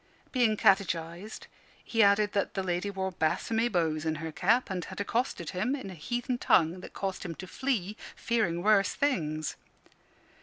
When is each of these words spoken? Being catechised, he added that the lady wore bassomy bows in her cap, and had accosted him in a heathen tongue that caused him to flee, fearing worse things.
Being 0.31 0.57
catechised, 0.57 1.45
he 1.83 2.01
added 2.01 2.31
that 2.31 2.55
the 2.55 2.63
lady 2.63 2.89
wore 2.89 3.11
bassomy 3.11 3.71
bows 3.71 4.03
in 4.03 4.15
her 4.15 4.31
cap, 4.31 4.71
and 4.71 4.83
had 4.85 4.99
accosted 4.99 5.51
him 5.51 5.75
in 5.75 5.91
a 5.91 5.93
heathen 5.93 6.39
tongue 6.39 6.79
that 6.79 6.93
caused 6.93 7.21
him 7.23 7.35
to 7.35 7.45
flee, 7.45 7.95
fearing 8.15 8.63
worse 8.63 8.95
things. 8.95 9.57